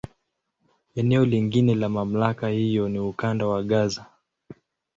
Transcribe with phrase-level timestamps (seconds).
[0.95, 4.05] Eneo lingine la MamlakA hiyo ni Ukanda wa Gaza.